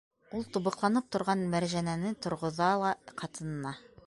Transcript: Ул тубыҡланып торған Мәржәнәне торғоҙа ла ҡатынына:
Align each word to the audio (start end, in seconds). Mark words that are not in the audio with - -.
Ул 0.37 0.45
тубыҡланып 0.55 1.11
торған 1.17 1.45
Мәржәнәне 1.53 2.15
торғоҙа 2.27 2.75
ла 2.87 2.99
ҡатынына: 3.23 3.81